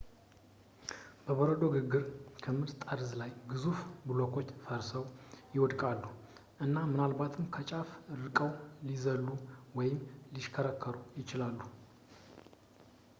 [1.25, 2.03] በበረዶ ግግር
[2.43, 3.77] ክምር ጠርዝ ላይ ግዙፍ
[4.07, 5.03] ብሎኮች ፈርሰው፣
[5.55, 6.03] ይወድቃሉ
[6.65, 7.87] እና ምናልባትም ከጫፉ
[8.25, 8.51] ርቀው
[8.87, 9.23] ሊዘሉ
[9.79, 10.01] ወይም
[10.33, 11.59] ሊሽከረከሩ ይችላሉ